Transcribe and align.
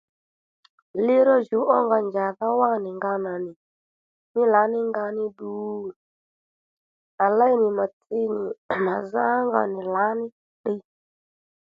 Liro 1.05 1.35
jǔw 1.47 1.65
ó 1.75 1.77
nga 1.85 1.97
njàdha 2.05 2.47
wá 2.59 2.69
nì 2.83 2.89
nga 2.97 3.11
nà 3.23 3.33
nì 3.45 3.51
mí 4.33 4.41
lǎní 4.53 4.79
nga 4.89 5.03
ní 5.15 5.23
ddu 5.29 5.51
à 7.23 7.25
léy 7.37 7.53
nì 7.61 7.67
mà 7.77 7.85
tsi 7.95 8.19
nì 8.35 8.41
mà 8.85 8.95
zá 9.11 9.25
ó 9.37 9.45
nga 9.47 9.61
nì 9.71 9.79
lǎní 9.95 10.25
ddiy 10.61 10.79